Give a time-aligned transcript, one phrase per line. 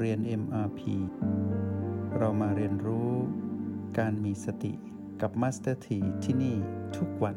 [0.00, 0.80] เรียน MRP
[2.18, 3.10] เรามาเรียนรู้
[3.98, 4.72] การมีสติ
[5.20, 6.56] กับ Master T ที่ที่นี่
[6.96, 7.36] ทุกวัน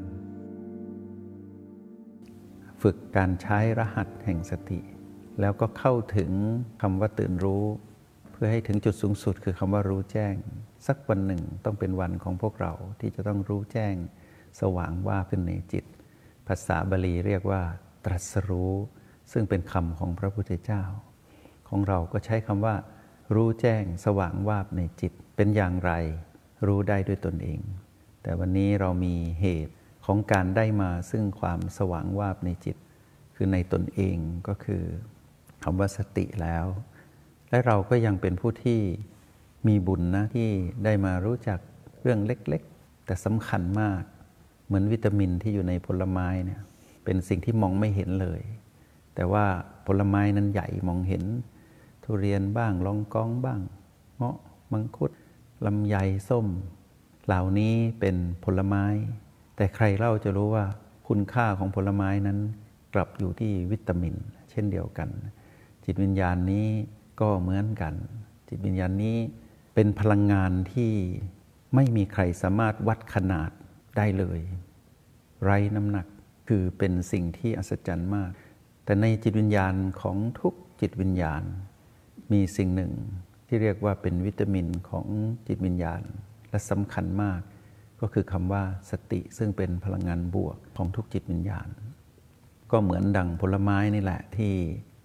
[2.81, 4.79] ฝึกการใช้รหัสแห่งสติ
[5.41, 6.31] แล้วก็เข้าถึง
[6.81, 7.65] คำว่าตื่นรู้
[8.31, 10.35] เพื่อให้ถึงจุดสูงสุดคือคำว่ารู้แจ้ง
[10.87, 13.95] สักวันหนึ่งต้องเป็นวันของพวกเราที่จะต้องรู้แจ้ง
[14.61, 15.85] สว่างว่าขึ้นในจิต
[16.47, 17.61] ภาษาบาลีเรียกว่า
[18.05, 18.73] ตรัสรู้
[19.31, 20.83] ซึ่งเป็นคำของพระพุทธเจ้า
[21.71, 22.75] ของเราก็ใช้คำว่า
[23.35, 25.91] รู้แจ้งสว่างวาบในจิตเป็นอย่างไร
[26.67, 27.59] รู้ได้ด้วยตนเอง
[28.23, 29.73] แต่วันนี้เรามีเหตุ
[30.05, 32.77] ของการได้มาซึ่งความสว่างวาบในจิต
[33.35, 34.83] คือในตนเองก็คือ
[35.63, 36.65] คำว่าสติแล้ว
[37.49, 38.79] และเราก็ยังเป็นผู้ที่
[39.67, 40.49] มีบุญนะที่
[40.83, 41.59] ได้มารู้จัก
[42.01, 44.01] เรื่องเล็กๆ แต่สำคัญมาก
[44.65, 46.61] เหมือนวิตามินที่อยู่ในผลไม้เนี่ย
[47.03, 48.41] เป็นสิ่งที่มองไม่เห็นเลย
[49.15, 49.45] แต่ว่า
[49.87, 51.23] ผลไม้นั้นใหญ่มองเห็น
[52.03, 53.59] ทุเรียนบ้างลองกองบ้าง
[54.17, 54.37] เงาะ
[54.71, 55.11] มังคุด
[55.65, 55.95] ลำไย
[56.29, 56.47] ส้ม
[57.25, 58.85] เหล่านี้เป็นผลไม้
[59.55, 60.65] แต่ใครเล่าจะรู้ว่า
[61.07, 62.39] คุณค่าของผลไม้นั้น
[62.93, 64.15] กลับอยู่ที่วิตามิน
[64.49, 65.09] เช่นเดียวกัน
[65.85, 66.67] จิตวิญญาณนี้
[67.21, 67.93] ก็เหมือนกัน
[68.49, 69.17] จิตวิญญาณนี้
[69.75, 70.91] เป็นพลังงานที่
[71.75, 73.51] ไม่มีใครสามารถวัดขนาด
[73.97, 74.39] ได้เลย
[75.43, 76.07] ไร้น้ำหนัก
[76.47, 78.31] คือเป็นสิ่งที่อัศจรรย์มาก
[78.85, 81.43] แต่ในจิตวิญญาณของทุกจิตวิญญาณ
[82.31, 82.93] มีสิ่งหนึ่ง
[83.47, 85.05] ที่เรียกว่าเป็นวิตามินของ
[85.47, 86.03] จิตวิญญาณ
[86.49, 87.41] และสำคัญมาก
[88.01, 91.69] ก็คือคำว่าสติซึ่งเป็นพลังงานบวกของทุกจิตวิญญาณ
[92.71, 94.53] ก็เหมือนดังผลไม้นี่แหละที่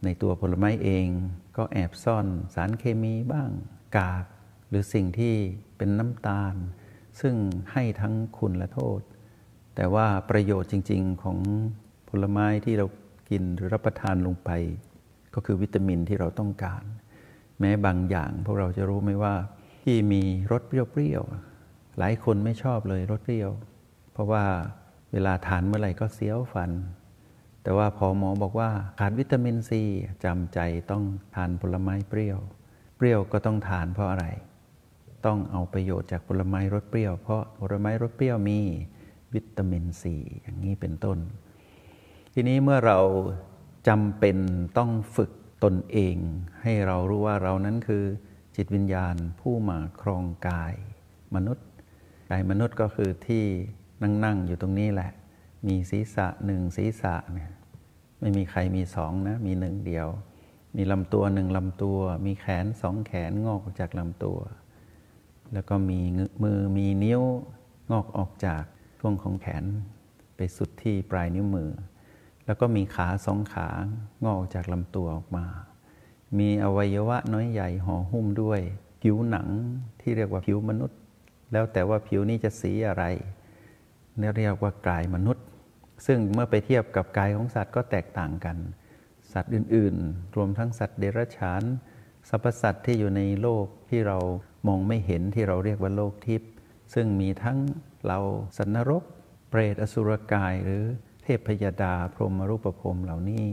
[0.05, 1.07] ในตัวผลไม้เอง
[1.57, 3.51] ก็แอบซ่อนสารเคมีบ้าง
[3.97, 4.25] กาก
[4.69, 5.35] หรือสิ่งที่
[5.77, 6.55] เป็นน้ำตาล
[7.21, 7.35] ซึ่ง
[7.73, 9.01] ให้ทั้งคุณและโทษ
[9.77, 11.39] แต่ว่าประโยชน์จริง ๆ ของ
[12.09, 12.87] ผลไม้ที่เรา
[13.31, 14.51] กินหรือรับประทานลงไป
[15.35, 16.83] ก็คือวิตามินที่เราต้องการ
[17.61, 19.35] แม้บางอย่างพวกเราจะรู้ไหมว่า
[19.85, 20.23] ที่มี
[20.53, 23.51] รสเปรี้ยวๆหลายคนไม่ชอบเลยรสเปรี้ยว
[24.13, 24.45] เพราะว่า
[25.13, 26.71] เวลาทานเมื่อไหร่ก็เสียวฟัน
[27.63, 29.83] แต่ว่าพอหมอบอกว่าขาดวิตามินซี
[30.25, 30.59] จำใจ
[30.91, 32.39] ต้องทานผลไม้เปรี้ยว
[32.97, 34.27] เปรี้ยวก็ต้องทานเพราะอะไร
[35.27, 38.61] ต้องเอาประโยชน์จากผลไม้รสเปรี้ยว เพราะผลไม้รสเปรี้ยวมี
[39.35, 41.19] วิตามินซีอย่างนี้เป็นต้น
[42.35, 42.99] ทีนี้เมื่อเรา
[43.89, 44.37] จำเป็น
[44.79, 45.31] ต้องฝึก
[45.65, 46.17] ตนเอง
[46.63, 48.05] ให้เรารู้ว่าเรานั้นคือ
[48.57, 50.75] จิตวิญญาณผู้มาครองกาย
[51.35, 51.67] มนุษย์
[52.31, 53.45] กายมนุษย์ก็คือที่
[54.03, 55.11] นั่งๆอยู่ตรงนี้แหละ
[55.67, 57.51] มีศีรษะหนึ่งศีรษะเนี่ย
[58.21, 60.09] ไม่มีใครมีสองนะมีหนึ่งเดียว
[60.77, 64.39] มีลำตัวหนึ่งลำตัว มีแขนสองแขนงอกออกจากลำตัว
[65.53, 66.01] แล้วก็มี
[66.43, 67.23] มือมีนิ้ว
[67.91, 68.63] งอกออกจาก
[68.99, 69.65] ช่วงของแขน
[70.37, 71.71] ไปสุดที่ปลายนิ้วมือ
[72.47, 73.69] แล้วก็มีขาสองขา
[74.27, 75.47] งอกจากลำตัวออกมา
[76.39, 78.61] มีอวัยวะน้อยใหญ่ห่อหุ้มด้วย
[79.03, 79.49] ผิวหนัง
[80.01, 80.99] ที่เรียกว่าผิวมนุษย์
[81.53, 83.05] แล้วแต่ว่าผิวนี้จะสีอะไร
[84.19, 85.45] เนี่เรียกว่ากายมนุษย์
[86.07, 88.57] ซึ่งเมื่อไปเทียบกับกายของสัตว์ก็แตกต่างกัน
[89.33, 91.63] สัตว์อื่น ๆ รวมทั้งสัตว์เดรัจฉาน
[92.29, 94.19] สรรพสัตว์ที่อยู่ในโลกที่เรา
[94.67, 96.51] มองไม่เห็นที่เราเรียกว่าโลกทิพย์
[96.95, 97.59] ซึ่งมีทั้ง
[98.07, 98.19] เรา
[98.59, 99.03] สันนรก
[99.51, 100.85] เปรตอสุรกายหรือ
[101.27, 103.45] เทพพยดาพรหมรูปภพเหล่านี้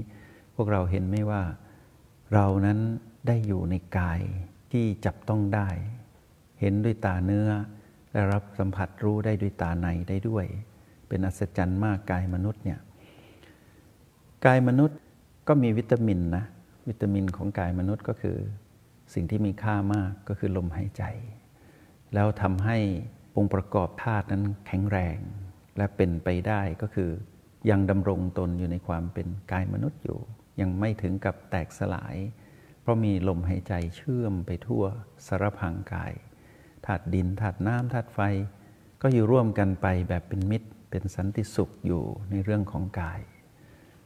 [0.55, 1.43] พวกเราเห็นไหมว่า
[2.33, 2.79] เรานั้น
[3.27, 4.21] ได้อยู่ในกาย
[4.71, 5.69] ที่จับต้องได้
[6.59, 7.49] เห็นด้วยตาเนื้อ
[8.11, 10.45] และรับสัมผัสรู้ได้ด้วยตาในได้ด้วย
[11.07, 12.79] เป็นอัศจรรย์มากกายมนุษย์เนี่ย
[14.45, 14.99] กายมนุษย์
[15.47, 16.43] ก็มีวิตามินนะ
[16.87, 18.37] วิตามินของกายมนุษย์ก็คือ
[19.13, 21.03] สิ่งที่มีค่ามากก็คือลมหายใจ
[22.13, 22.77] แล้วทำให้
[23.37, 25.17] องค์ประกอบธาตุนั้นแข็งแรง
[25.77, 27.09] และเป็นไปได้ก็คือ
[27.69, 30.19] ยังดำรงตนอยู่ในความเป็นกายมนุษย์อยู่
[30.61, 32.15] ยังไม่ถึงกับแตกสลาย
[32.81, 34.83] เพราะมีลมหายใจเชื่อมไปทั่ว
[35.27, 36.13] สารพังกาย
[36.85, 38.19] ธาตุดินธาตุน้ำธาตุไฟ
[39.01, 43.21] ก็อยู่ร่วมกันไปแบบเป็นมิตร เป็นสันติสุขอยู่ในเรื่องของกาย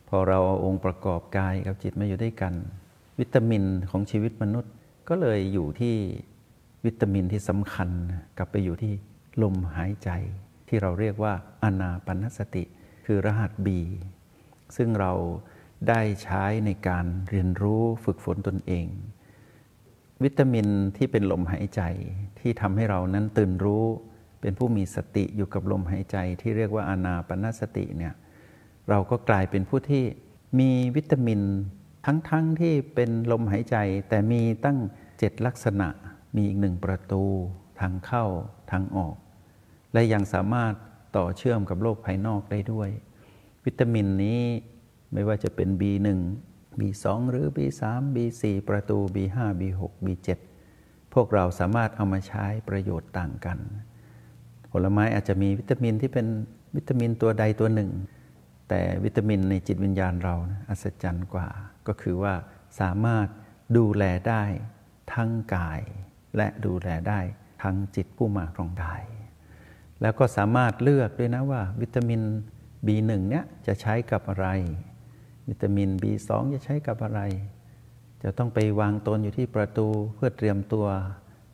[0.07, 2.53] พอเราเอาองค์ประกอบกายกับจิตมาอยู่ด้วยกัน
[3.19, 4.73] วิตามินของชีวิตมนุษย์
[5.09, 5.95] ก็เลยอยู่ที่
[6.85, 7.89] วิตามินที่สำคัญ
[8.37, 8.93] กลับไปอยู่ที่
[9.43, 10.09] ลมหายใจ
[10.67, 11.33] ที่เราเรียกว่า
[11.63, 12.63] อนาปนสติ
[13.09, 13.79] คือรหัสบี
[14.75, 15.13] ซึ่งเรา
[15.89, 18.87] ได้ใช้ในการเรียนรู้ฝึกฝนตนเอง
[20.23, 20.67] วิตามิน
[20.97, 21.81] ที่เป็นลมหายใจ
[22.39, 23.85] ที่ทำให้เรานั้นตื่นรู้
[24.41, 28.13] เป็นผู้มีสติอยู่กับลมหายใจที่เรียกว่าอานาปนาสติเนี่ย
[28.89, 30.03] เราก็กลายเป็นผู้ที่
[30.59, 31.41] มีวิตามิน
[32.05, 33.77] ทั้งๆทที่เป็นลมหายใจ
[34.09, 34.77] แต่มีตั้ง
[35.19, 35.87] เจ็ดลักษณะ
[36.35, 37.23] มีอีกหนึ่งประตู
[37.79, 38.25] ทางเข้า
[38.71, 39.15] ทางออก
[39.93, 40.73] และยังสามารถ
[41.17, 42.89] ต่อเชื่อมกับโลกภายนอกได้ด้วย
[43.65, 44.41] วิตามินนี้
[45.13, 46.07] ไม่ว่าจะเป็น B1
[46.79, 47.81] B2 หรือ B3
[48.15, 50.29] B4 ประตู B5 B6 B7
[51.13, 53.59] พวกเราสามารถเอามาใช้ประโยชน์ต่างกัน
[54.71, 56.27] ผลไม้อาจจะมีวิตามินที่เป็น
[56.75, 57.91] วิตามินตัวใดตัวหนึ่ง
[58.69, 61.47] แต่วิตามินในจิตวิญญาณเรานะอัศจรรย์กว่า
[61.87, 62.33] ก็คือว่า
[62.79, 63.27] สามารถ
[63.77, 64.43] ดูแลได้
[65.13, 65.81] ทั้งกาย
[66.37, 67.19] และดูแลได้
[67.63, 69.03] ทั้งจิตผู้มาครองกาย
[70.01, 72.21] แล้วก็สามารถเลือกด้วยนะว่า วิตามิน
[72.85, 74.47] B1 เนี้ยจะใช้กับอะไร
[75.49, 77.21] วิตามิน B2 จะใช้กับอะไร
[78.23, 80.85] จะต้องไปวางตนอยู่ที่ประตูเพื่อเตรียมตัว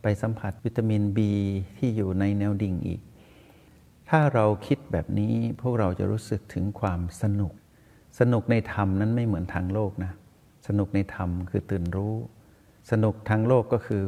[0.02, 1.18] ไปสัมผัสวิตามิน B
[1.78, 3.00] ที่อยู่ในแนวดิ่งอีก
[4.08, 7.52] ถ้าเราคิดแบบนี้พวกเราจะรู้สึกถึงความสนุก
[8.20, 10.12] สนุกในธรรมนั้นไม่เหมือนทางโลกนะ
[10.66, 12.14] สนุกในธรรมคือตื่นรู้
[12.90, 14.04] สนุกทางโลกก็คือ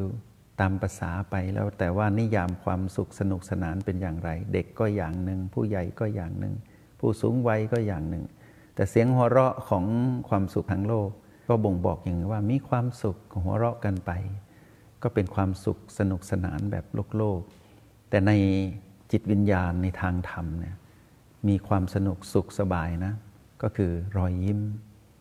[0.61, 6.55] ตามภาษาไปแล้วแต่ว่านิยามความสุขสนุกสนานเป็นอย่างไร เด็กก็อย่างหนึ่ง ผู้ใหญ่ก็อย่างหนึ่ง
[7.01, 8.25] ผู้สูงวัยก็อย่างหนึ่ง
[8.75, 9.85] แต่เสียงหัวเราะของ
[10.29, 11.11] ความสุขทางโลก
[11.49, 14.11] ก็บ่งบอกอย่างว่ามีความสุขหัวเราะกันไป
[15.03, 17.41] ก็เป็นความสุขสนุกสนานแบบโลกโลก
[18.11, 18.33] แต่ใน
[19.13, 20.77] จิตวิญญาณในทางธรรมเนี่ย
[21.49, 23.13] มีความสนุกสุขสบายนะ
[23.63, 24.61] ก็คือรอยยิ้ม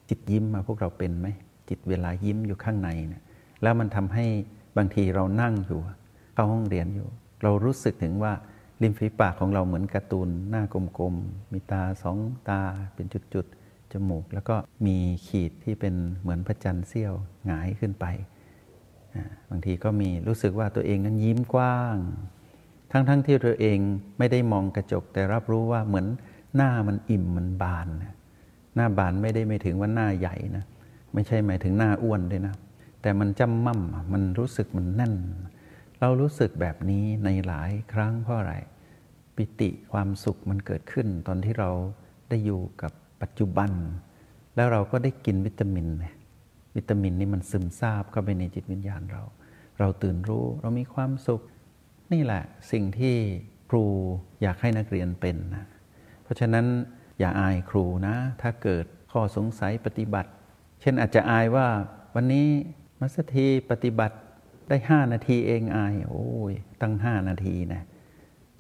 [0.09, 1.27] จิตยิ้มมาพวกเราเป็นไหม
[1.69, 3.23] จิตเวลายิ้มอยู่ข้างในเนี่ย
[3.61, 4.25] แล้วมันทำให้
[4.77, 5.79] บางทีเรานั่งอยู่
[6.33, 7.07] เข้าห้องเรียนอยู่
[7.43, 8.33] เรารู้สึกถึงว่า
[8.81, 12.17] ริมฝีปากของเราเหมือนการ์ตูนหน้ากลมๆ มีตาสอง
[12.49, 12.61] ตา
[12.95, 14.55] เป็นจุดๆ จมูก แล้วก็
[14.85, 17.13] มีขีดที่เป็นเหมือนพระจันทร์เสี้ยว
[17.45, 18.05] หงายขึ้นไป
[19.49, 21.97] บางทีก็มีรู้สึกว่าตัวเองนั้นยิ้มกว้าง
[22.91, 23.79] ทั้งๆทที่ตัวเอง
[24.17, 26.05] ไม่ได้มองกระจกแต่รับรู้ว่าเหมือน
[26.55, 27.87] หน้ามันอิ่มมันบาน
[28.75, 30.65] หน้าบานไม่ได้ไม่ถึงว่าหน้าใหญ่นะ
[31.13, 32.55] ไม่ใช่หมายถึงหน้าอ้วนด้วยนะ
[33.05, 33.81] แต่มันจำมั่ม
[34.13, 35.15] มันรู้สึกมันแน่น
[35.99, 38.55] เรารู้สึกแบบนี้ในหลายครั้งเพราะอะไร
[39.35, 41.69] ปิติความสุขมันเกิดขึ้น ตอนที่เรา
[42.29, 42.91] ได้อยู่กับ
[43.21, 43.71] ปัจจุบัน
[44.55, 45.87] แล้วเราก็ได้กินวิตามิน
[46.75, 49.23] วิตามินนี่มันซึมซาบเข้าไปในจิตวิญญาณเรา
[49.79, 51.41] เราตื่นรู้เรามีความสุข
[52.13, 53.15] นี่แหละสิ่งที่
[53.69, 53.85] ครู
[54.41, 55.65] อยากให้นักเรียนเป็นนะ
[56.23, 56.65] เพราะฉะนั้น
[57.19, 60.31] อย่าอายครูนะ ถ้าเกิดข้อสงสัยปฏิบัติ
[60.81, 61.67] เช่นอาจจะอายว่า
[62.15, 62.47] วันนี้
[62.99, 64.17] มัสถีปฏิบัติ
[64.69, 67.83] ได้ห้านาทีเองอาย โอ้ย ตั้งห้านาทีนะ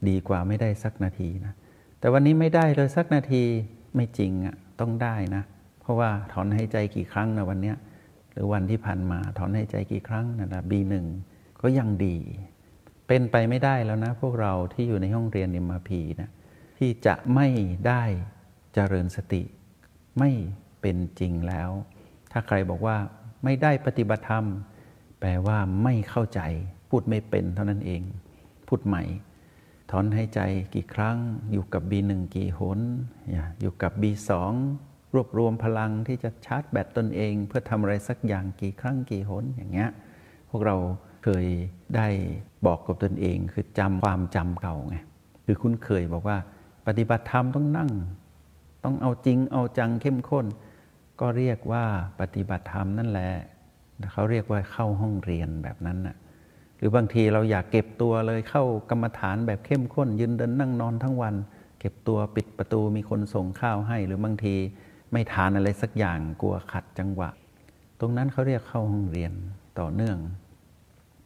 [0.07, 1.53] ดีกว่าไม่ได้สักนาทีนะ
[1.99, 3.43] แต่วันนี้ไม่ได้เลยสักนาที
[3.95, 5.43] ไม่จริงอะ่ะ ต้องได้นะ
[5.81, 7.75] เพราะว่าถอนหายใจกี่ครั้งนะวันเนี้ย
[8.31, 11.05] หรือวันที่ผ่านมาถอนหายใจกี่ครั้งนะบีหนึ่ง
[11.61, 12.17] ก็ยังดี
[13.07, 16.29] เป็นไปไม่ได้แล้วนะ พวกเราที่อยู่ในห้องเรียนนิมมาพีนะ
[16.79, 17.47] ที่จะไม่
[17.87, 18.03] ได้
[18.73, 19.43] เจริญสติ
[20.19, 20.31] ไม่
[20.81, 21.69] เป็นจริงแล้ว
[22.31, 22.97] ถ้าใครบอกว่า
[23.45, 24.45] ไม่ได้ปฏิบัติธรรม
[25.19, 26.41] แปลว่าไม่เข้าใจ
[26.89, 28.01] พูดไม่เป็นเท่านั้นเอง
[28.67, 29.03] พูดใหม่
[29.91, 30.39] ถอนหายใจ
[30.75, 31.17] กี่ครั้ง
[31.51, 32.79] อยู่กับ B1 กี่หน
[33.61, 34.31] อยู่กับ B2
[35.13, 39.89] รวบรวมพลังที่จะชาร์จแบตตนเอง เพื่อทำอะไรสักอย่างกี่ครั้งกี่หนอย่างเงี้ย
[40.49, 40.75] พวกเรา
[41.23, 41.45] เคย
[41.95, 42.07] ได้
[42.65, 44.95] บอกกับตนเอง คือจำความจำเก่าไง
[45.45, 46.37] คือคุ้นเคยบอกว่า
[46.87, 47.91] ปฏิบัติธรรมต้องนั่ง
[48.83, 50.45] ต้องเอาจริงเอาจังเข้มข้น
[51.19, 51.85] ก็เรียกว่า
[52.19, 53.31] ปฏิบัติธรรมนั่นแหละ
[54.11, 56.15] เขาเรียกว่าเข้าห้องเรียนแบบนั้นน่ะ
[56.77, 61.35] หรือบางทีเราอยากเก็บตัวเลยเข้ากรรมฐานแบบเข้มข้น ยืนเดินนั่งนอนทั้งวัน
[61.79, 64.55] เก็บตัวปิดประตูมีคนส่งข้าวให้ หรือบางที
[65.11, 67.29] ไม่ทานอะไรสักอย่างกลัวขัดจังหวะ
[67.99, 69.31] ตรงนั้นเขาเรียกเข้าห้องเรียน
[69.79, 70.17] ต่อเนื่อง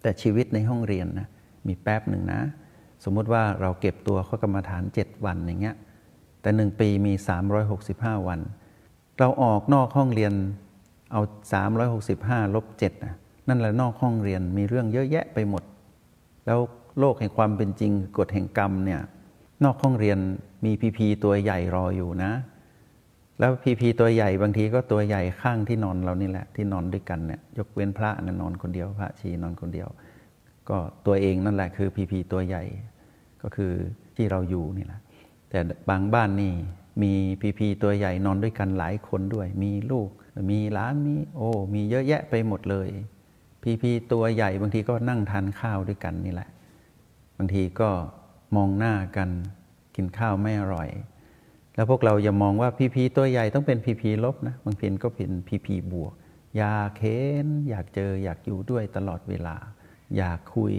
[0.01, 1.27] แต่ชีวิตในห้องเรียนนะ
[1.67, 2.41] มีแป๊บหนึ่งนะ
[3.03, 5.75] สมมติว่าเราเก็บตัวเข้ากรรมฐาน 7 วันอย่างเงี้ย
[6.41, 7.13] แต่หนึ่งปีมี
[7.69, 8.39] 365 วัน
[9.19, 10.33] เราออกนอกห้องเรียน
[11.11, 11.21] เอา
[11.87, 13.13] 365 ลบ7นะ
[13.47, 15.63] นั่นแหละนอกห้องเรียนมีเรื่องเยอะแยะไปหมด
[16.45, 16.59] แล้ว
[16.99, 19.01] โลกแห่งความเป็นจริงกฎแห่งกรรมเนี่ย
[19.63, 20.17] นอกห้องเรียน
[20.65, 22.31] มีพีพีตัวใหญ่รออยู่นะ
[23.39, 29.87] แล้วพีพีตัวใหญ่บางทีก็ตัวใหญ่ข้างที่นอนเรานี่แหละ ที่นอนด้วยกันเนี่ยยกเว้นพระนะนอนคนเดียวพระชีนอนคนเดียว
[30.69, 32.63] ก็ตัวเองนั่นแหละคือพีพีตัวใหญ่
[33.41, 33.71] ก็คือ
[34.15, 34.99] ที่เราอยู่นี่แหละ
[35.49, 35.59] แต่
[35.89, 36.53] บางบ้านนี่
[37.01, 40.09] มีพีพีตัวใหญ่นอนด้วยกันหลายคนด้วย มีลูก
[40.51, 42.89] มีหลานมีโอ้มีเยอะแยะไปหมดเลย
[43.63, 46.49] พีพีตัวใหญ่บางทีก็นั่งทานข้าวด้วยกันนี่แหละ
[47.37, 47.89] บางทีก็
[48.55, 49.29] มองหน้ากัน
[49.95, 50.89] กินข้าวไม่อร่อย
[51.75, 56.13] แล้วพวกเราอย่ามองว่าพีพีตัวใหญ่ต้องเป็นพีพีลบนะบางทีก็เป็นพีพีบวก
[56.57, 59.55] อยากเห็นอยากเจออยากอยู่ด้วยตลอดเวลา
[60.17, 60.75] อยากคุย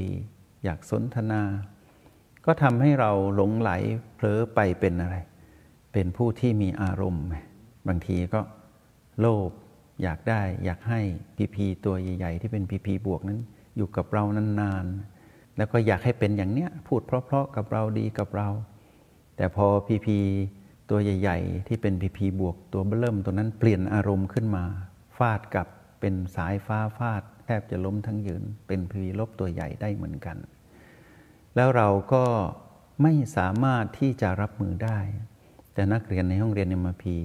[0.64, 1.42] อยากสนทนา
[2.46, 3.70] ก็ทำให้เราหลงไหล
[4.14, 5.16] เผลอไปเป็นอะไร
[5.92, 7.26] เป็นผู้ที่มีอารมณ์
[7.88, 8.40] บางทีก็
[9.20, 9.50] โลภ
[10.02, 11.00] อยากได้อยากให้
[11.36, 13.40] พีพีตัวใหญ่ๆ ที่เป็นพีพีบวกนั้น
[13.76, 18.48] อยู่กับเรานานๆ แล้วก็อยากให้เป็นอย่างเนี้ยพูดเพราะๆกับเราดีกับเรา
[19.36, 20.18] แต่พอพีพี
[20.90, 24.64] ตัวใหญ่ ๆ ที่เป็นพีพีบวกตัวเบิ่มตัวนั้นเปลี่ยนอารมณ์ขึ้นมา
[25.18, 25.66] ฟฟาดกับ
[26.00, 30.36] เป็นสายฟ้าฟาด แทบจะล้มทั้งยืน เป็นพีลบตัวใหญ่ได้เหมือนกัน
[31.56, 32.24] แล้วเราก็
[33.02, 34.98] ไม่สามารถที่จะรับมือได้
[35.74, 37.16] แต่นักเรียนในห้องเรียนเอ็มพี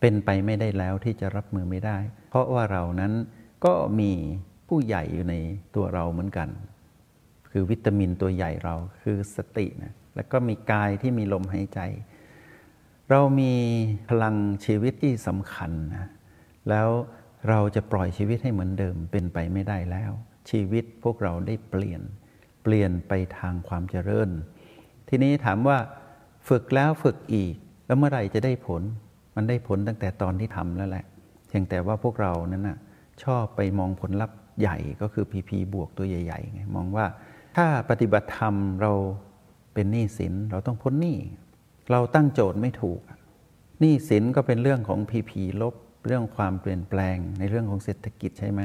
[0.00, 1.98] เป็นไปไม่ได้แล้วที่จะรับมือไม่ได้
[2.30, 3.12] เพราะว่าเรานั้น
[3.64, 4.12] ก็มี
[4.68, 5.34] ผู้ใหญ่อยู่ใน
[5.74, 6.48] ตัวเราเหมือนกัน
[7.50, 11.80] คือวิตามินตัวใหญ่เราคือสตินะแล้วก็มีกายที่มีลมหายใจ
[13.10, 13.54] เรามี
[14.08, 16.06] พลังชีวิตที่สำคัญนะ
[16.68, 16.88] แล้ว
[17.48, 20.12] เราจะปล่อยชีวิตให้เหมือนเดิมเป็นไปไม่ได้แล้ว
[20.50, 22.02] ชีวิตพวกเราได้เปลี่ยน
[22.62, 24.30] เปลี่ยนไปทางความเจริญ
[25.08, 25.78] ทีนี้ถามว่า
[26.48, 27.54] ฝึกแล้วฝึกอีก
[27.86, 28.82] แล้วเมื่อไหร่จะได้ผล
[29.36, 31.04] มันได้ผลตั้งแต่ตอนที่ทำแล้วแหละ
[31.48, 32.78] เพียงแต่ว่าพวกเรานั้นนะ
[33.24, 37.06] ชอบไปมองผลลัพธ์ใหญ่ก็คือ PP บวกตัวใหญ่ๆไงมองว่า
[37.56, 38.92] ถ้าปฏิบัติธรรมเรา
[39.74, 41.18] เป็นหนี้สินเราต้องพ้นหนี้
[41.90, 43.00] เราตั้งโจทย์ไม่ถูก
[43.80, 45.74] หนี้สินก็เป็นเรื่องของ PP ลบ
[46.06, 48.62] เรื่องความเปลี่ยนแปลงในเรื่องของเศรษฐกิจใช่ไหม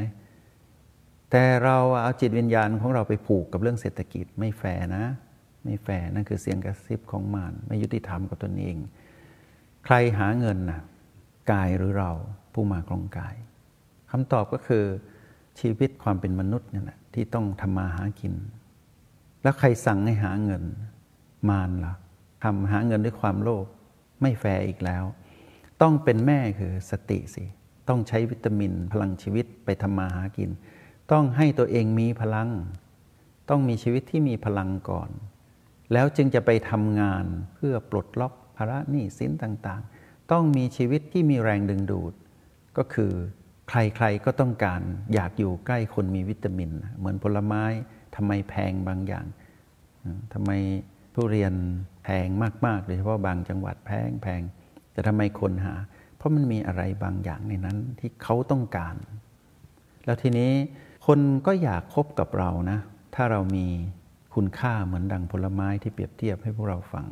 [1.31, 5.05] แต่เราเอาจิตวิญญาณของเราไปผูกกับเรื่องเศรษฐกิจไม่แฟร์นะ
[5.63, 8.77] ไม่แฟร์นั่นคือเสียงกระซิบของมารไม่ยุติธรรมกับตนเอง
[9.89, 10.81] ใครหาเงินนะ
[11.51, 12.11] กายหรือเรา
[12.53, 13.35] ผู้มาครองกาย
[14.11, 14.83] คำตอบก็คือ
[15.59, 18.33] ชีวิตความเป็นมนุษย์นี่แหละที่ต้องทำมาหากิน
[19.43, 20.63] แล้วใครสั่งให้หาเงิน
[21.49, 21.93] มารล่ะ
[22.43, 23.65] ทำหาเงินด้วยความโลภ
[24.21, 25.03] ไม่แฟร์อีกแล้ว
[25.81, 27.43] ต้องเป็นแม่คือสติสิ
[27.87, 30.49] ต้องใช้วิตามินพลังชีวิตไปทำมาหากิน
[31.11, 32.49] ต้องให้ตัวเองมีพลัง
[33.49, 35.09] ต้องมีชีวิตที่มีพลังก่อน
[35.93, 42.13] แล้วจึงจะไปทำงานเพื่อปลดล็อก ภาระหนี้สินต่างๆ ต้องมีชีวิตที่มีแรงดึงดูด
[42.77, 43.11] ก็คือ
[43.69, 44.81] ใครๆก็ต้องการ
[45.13, 47.63] อยากอยู่ใกล้คนมีวิตามิน เหมือนผลไม้
[48.15, 49.25] ทำไมแพงบางอย่าง
[50.33, 50.51] ทำไม
[51.13, 51.53] ทุเรียน
[52.03, 52.27] แพง
[52.65, 54.41] มากๆโดยเฉพาะบางจังหวัดแพงแพง
[54.91, 55.73] แต่ทำไมคนหา
[56.17, 58.95] เพราะมันมีอะไรบางอย่างในนั้นที่เขาต้องการ
[60.05, 60.51] แล้วทีนี้
[61.07, 62.79] คนก็อยากคบกับเรานะ
[63.15, 63.67] ถ้าเรามี
[64.35, 67.07] คุณค่าเหมือนดังผลไม้ที่เปรียบเทียบให้พวกเราฟัง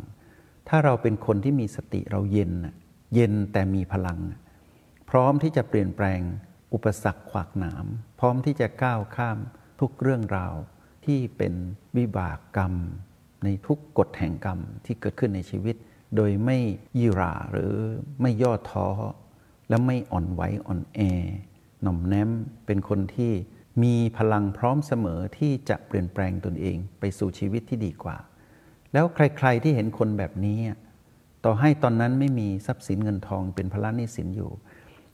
[0.69, 2.51] ถ้าเราเป็นคนที่มีสติเราเย็น
[3.15, 4.19] เย็นแต่มีพลัง
[5.09, 6.21] พร้อมที่จะเปลี่ยนแปลง
[6.73, 7.85] อุปสรรคขวากหนาม
[8.19, 9.37] พร้อมที่จะก้าวข้าม
[9.79, 10.55] ทุกเรื่องราว
[11.05, 11.53] ที่เป็น
[11.97, 12.73] วิบากกรรม
[13.43, 15.75] ในทุกกฎแห่งกรรมที่เกิดขึ้นในชีวิต
[16.15, 16.57] โดยไม่
[16.97, 17.73] ยี่ราหรือ
[18.21, 18.87] ไม่ย่อท้อ
[19.69, 20.99] และไม่อ่อนไหวอ่อนแอ
[21.81, 22.29] หน่อมแนม
[22.65, 23.31] เป็นคนที่
[23.83, 28.17] มีพลังพร้อมเสมอที่จะเปลี่ยนแปลงตนเองไปสู่ชีวิตที่ดีกว่า
[28.95, 30.59] แล้วใคร ๆที่เห็นคนแบบนี้
[31.45, 34.51] ต่อให้ตอนนั้นไม่มีทรัพย์สินเงินทองเป็นพละนิสินอยู่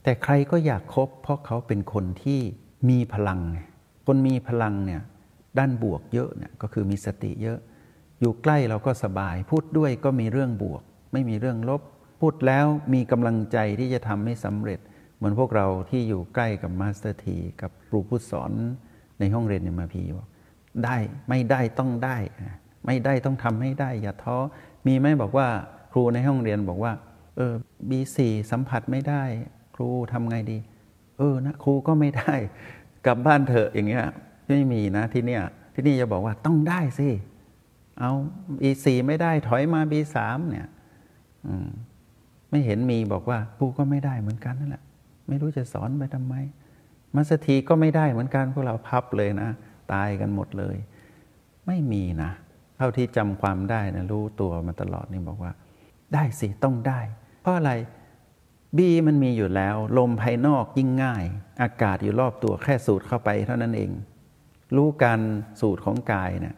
[0.03, 2.39] แต่ใครก็อยากคบ เพราะเขาเป็นคนที่
[2.89, 3.39] มีพลัง
[4.07, 5.01] คนมีพลังเนี่ย
[5.57, 7.59] ด้านบวกเยอะเนี่ยก็คือมีสติเยอะ
[8.19, 10.81] อยู่ใกล้เราก็สบาย พูดด้วยก็มีเรื่องบวก
[11.13, 11.81] ไม่มีเรื่องลบ
[12.21, 14.79] พูดแล้วมีกำลังใจที่จะทำให้สำเร็จ
[15.15, 18.51] เหมือนพวกเราที่อยู่ใกล้กับมาสเตอร์ทีกับครูผู้สอน
[19.19, 20.27] ในห้องเรียนในมาพีบอก
[20.85, 20.97] ได้
[21.29, 22.17] ไม่ได้ต้องได้
[22.85, 24.37] ไม่ได้ต้องทำให้ได้ อย่าท้อ
[24.87, 25.47] มีไหมบอกว่า
[25.91, 26.93] ครูในห้องเรียนบอกว่า
[27.35, 27.53] เออ
[27.89, 29.23] บีสี่สัมผัสไม่ได้
[29.75, 30.57] ครูทำไงดี
[31.17, 32.33] เออนะครูก็ไม่ได้
[33.05, 34.05] กลับบ้านเถอะอย่างเงี้ย
[34.47, 37.09] ไม่มีนะที่เนี่ยที่นี่จะบอกว่าต้องได้สิ
[37.99, 38.11] เอา
[38.61, 40.67] บีสี่ไม่ได้ถอยมาบีสามเนี่ย
[42.49, 44.83] ไม่เห็นมีบอกว่าครูก็ไม่ได้เหมือนกันนั่นแหละ
[45.27, 46.35] ไม่รู้จะสอนไปทำไม
[47.15, 49.49] มัสถีก็ไม่ได้เหมือนกันพวกเราพับเลยนะ
[49.93, 50.75] ตายกันหมดเลย
[51.67, 52.31] ไม่มีนะ
[52.81, 55.51] ท่าที่จำความได้นะรู้ตัวมาตลอดนี่บอกว่า
[56.13, 56.99] ได้สิต้องได้
[57.41, 57.71] เพราะอะไร
[58.77, 61.25] บีมันมีอยู่แล้ว ลมภายนอกยิ่งง่าย
[61.61, 63.91] อากาศอยู่รอบตัวแค่สูดเข้าไปเท่านั้นเอง
[64.75, 65.19] รู้การ
[65.61, 66.55] สูดของกายเนะี่ย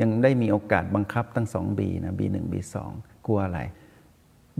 [0.00, 2.92] ยังได้มีโอกาสบังคับตั้งสองบีนะบีหนึ่งบีสอง
[3.26, 3.60] กลัวอะไร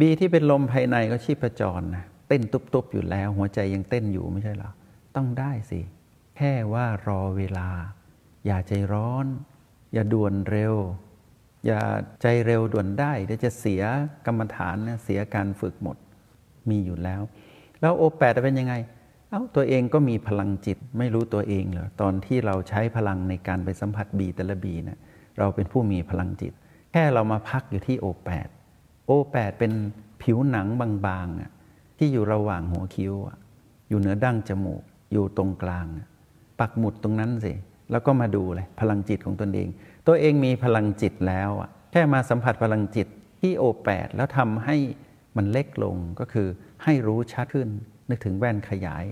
[0.01, 4.71] บีที่เป็นลมภายในก็ชีพจรนะเต้นตุบๆอยู่แล้ว หัวใจยังเต้นอยู่ไม่ใช่หรอ
[5.17, 5.81] ต้องได้สิ
[6.37, 7.69] แค่ว่ารอเวลา
[8.47, 9.27] อย่าใจร้อน
[9.95, 10.75] อย่าด่วนเร็ว
[11.67, 11.81] อย่า
[12.23, 13.83] ใจเร็วด่วนได้เดี๋ยวจะเสีย
[14.27, 15.97] กรรมฐานเสียการฝึกหมด
[16.71, 17.21] มีอยู่แล้ว
[17.81, 18.75] แล้วโอแปดเป็นยังไง
[19.31, 24.99] เอา้าตัวเองก็มีพลังจิตไม่รู้ตัวเองเหรอตอนที่เราใช้พลังในการไปสัมผัสบีแต่ละบีนะ
[25.39, 26.53] เราเป็นผู้มีพลังจิต
[26.93, 28.49] แค่เรามาพักอยู่ที่โอแปด
[29.07, 29.73] โอแปดเป็น
[30.23, 33.15] ผิวหนังบางๆที่อยู่ระหว่างหัวคิ้ว
[33.89, 34.83] อยู่เหนือดั้งจมูก
[35.13, 35.87] อยู่ตรงกลาง
[36.61, 37.53] ปักหมุดตรงนั้นสิ
[37.91, 39.69] แล้วก็มาดูเลยพลังจิตของตนเอง
[40.07, 41.51] ตัวเองมีพลังจิตแล้ว
[41.93, 43.09] แค่มาสัมผัสพลังจิต
[43.41, 44.77] ที่โอแปดแล้วทำให้
[45.37, 46.49] มันเล็กลงก็คือ
[46.85, 47.69] ให้รู้ชัดขึ้น
[48.09, 49.05] นึกถึงแว่นขยาย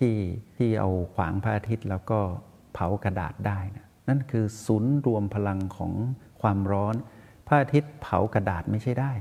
[0.00, 0.16] ที่
[0.56, 2.20] ที่เอาขวางพระอาทิตย์ แล้วก็
[2.74, 5.92] เผากระดาษได้นะนั่นคือศูนย์รวมพลังของ
[6.40, 6.94] ความร้อน
[7.46, 9.12] พระอาทิตย์เผากระดาษไม่ใช่ได้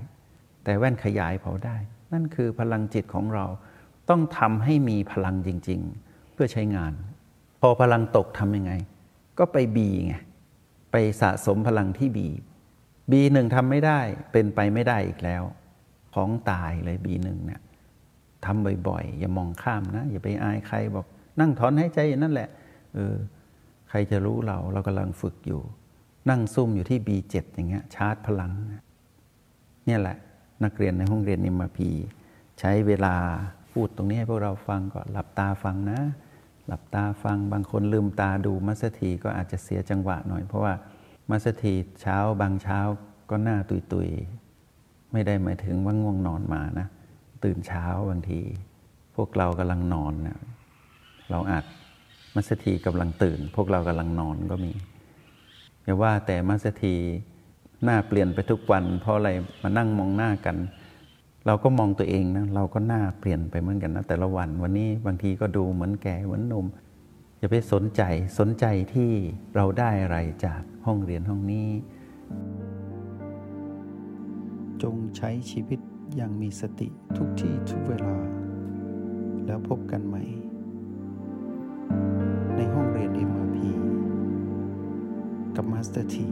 [0.63, 1.77] แต่แว่นขยายเผาได้
[2.13, 3.45] นั่นคือพลังจิตของเรา
[4.09, 6.93] ต้องทำให้มีพลังจริง ๆ เพื่อใช้งาน
[7.67, 8.73] อพลังตกทำยังไง
[9.39, 10.13] ก็ไปบีไง
[10.91, 12.27] ไปสะสมพลังที่บี
[13.11, 13.99] บีหนึ่งทำไม่ได้
[14.31, 15.43] เป็นไปไม่ได้อีกแล้ว
[16.13, 17.61] ของตายเลยบีหนึ่งเนี่ย
[18.45, 21.05] ทำบ่อยๆ อย่ามองข้ามนะ อย่าไปอายใครบอก
[21.39, 22.49] นั่งถอนให้ใจอยู่นั่นแหละ
[22.95, 23.15] เออ
[23.89, 25.61] ใครจะรู้เราเรากำลังฝึกอยู่
[26.29, 28.51] นั่งซุ่มอยู่ที่ B7 อย่างเงี้ยชาร์จพลัง
[29.85, 30.17] เนี่ยแหละ
[30.63, 31.89] นักเรียนในห้องเรียนนิมพี
[32.59, 33.15] ใช้เวลา
[33.71, 35.99] พูดตรงนี้ให้พวกเราฟังก็หลับตาฟังนะ
[36.67, 40.73] หลับตาฟังบางคนลืมตาดูมัสถีก็อาจจะเสียจังหวะหน่อย เพราะว่า
[41.29, 42.79] มัสถีเช้าบางเช้า
[43.29, 44.09] ก็หน้าตุยตุย
[45.11, 46.87] ไม่ได้หมายถึงว่าง่วงนอนมานะ
[47.43, 48.39] ตื่นเช้าบางที
[49.15, 50.37] พวกเรากำลังนอนนะ
[51.29, 51.65] เราอาจ
[52.35, 54.71] มัสถีกำลังตื่น พวกเรากำลังนอนก็มี
[55.83, 56.95] อย่าว่าแต่มัสถี
[57.83, 59.29] หน้าเปลี่ยนไปทุกวัน เพราะอะไร
[59.61, 60.57] มานั่งมองหน้ากัน
[61.47, 66.65] เราก็มองตัวเองนะเราก็หน้าเปลี่ยนไปเหมือนกันนะแต่ละวันวันนี้บางทีก็ดูเหมือนแก่เหมือนหนุ่ม
[67.39, 68.01] อย่าไปสนใจ
[68.39, 69.11] สนใจที่
[69.55, 71.69] เราได้อะไรจากห้องเรียนห้องนี้
[74.83, 75.79] จงใช้ชีวิต
[76.15, 76.87] อย่างมีสติ
[77.17, 78.15] ทุกที่ทุกเวลา
[79.45, 80.23] แล้วพบกันใหม่
[82.55, 83.57] ในห้องเรียน MRP
[85.55, 86.29] กับมาสเตอร์ที